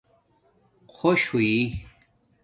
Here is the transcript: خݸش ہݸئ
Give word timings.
خݸش 0.95 1.21
ہݸئ 1.31 1.53